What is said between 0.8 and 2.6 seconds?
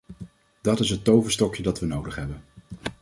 het toverstokje dat we nodig hebben.